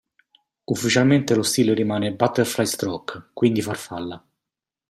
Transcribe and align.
Ufficialmente 0.65 1.35
lo 1.35 1.43
stile 1.43 1.75
rimane 1.75 2.13
"butterfly 2.13 2.65
stroke", 2.65 3.29
quindi 3.33 3.61
farfalla. 3.61 4.25